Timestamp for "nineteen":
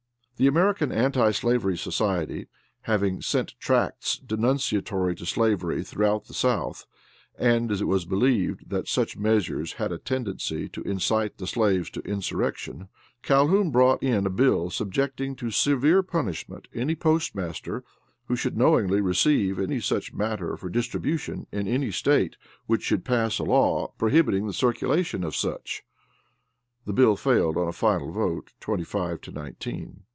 29.31-30.01